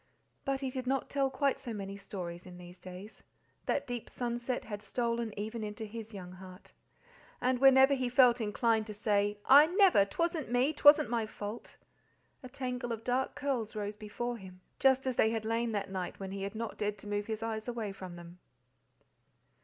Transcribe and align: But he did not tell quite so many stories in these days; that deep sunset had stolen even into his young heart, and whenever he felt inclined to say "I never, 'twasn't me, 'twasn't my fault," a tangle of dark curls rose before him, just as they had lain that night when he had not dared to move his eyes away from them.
But 0.45 0.61
he 0.61 0.71
did 0.71 0.87
not 0.87 1.11
tell 1.11 1.29
quite 1.29 1.59
so 1.59 1.75
many 1.75 1.95
stories 1.95 2.47
in 2.47 2.57
these 2.57 2.79
days; 2.79 3.21
that 3.67 3.85
deep 3.85 4.09
sunset 4.09 4.65
had 4.65 4.81
stolen 4.81 5.31
even 5.37 5.63
into 5.63 5.85
his 5.85 6.11
young 6.11 6.31
heart, 6.31 6.71
and 7.39 7.59
whenever 7.59 7.93
he 7.93 8.09
felt 8.09 8.41
inclined 8.41 8.87
to 8.87 8.95
say 8.95 9.37
"I 9.45 9.67
never, 9.67 10.03
'twasn't 10.05 10.49
me, 10.51 10.73
'twasn't 10.73 11.11
my 11.11 11.27
fault," 11.27 11.77
a 12.41 12.49
tangle 12.49 12.91
of 12.91 13.03
dark 13.03 13.35
curls 13.35 13.75
rose 13.75 13.95
before 13.95 14.37
him, 14.37 14.61
just 14.79 15.05
as 15.05 15.17
they 15.17 15.29
had 15.29 15.45
lain 15.45 15.71
that 15.73 15.91
night 15.91 16.19
when 16.19 16.31
he 16.31 16.41
had 16.41 16.55
not 16.55 16.79
dared 16.79 16.97
to 16.97 17.07
move 17.07 17.27
his 17.27 17.43
eyes 17.43 17.67
away 17.67 17.91
from 17.91 18.15
them. 18.15 18.39